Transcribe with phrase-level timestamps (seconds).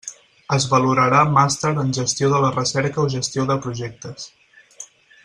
[0.55, 4.27] Es valorarà Màster en gestió de la recerca o gestió de projectes.